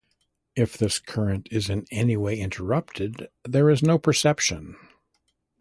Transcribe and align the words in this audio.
If 0.55 0.79
this 0.79 0.97
current 0.97 1.47
is 1.51 1.69
in 1.69 1.85
any 1.91 2.17
way 2.17 2.39
interrupted, 2.39 3.27
there 3.47 3.69
is 3.69 3.83
no 3.83 3.99
perception. 3.99 4.75